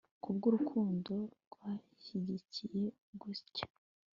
[0.23, 1.15] kubwurukundo
[1.59, 2.81] wanyigishije
[3.21, 3.65] gutya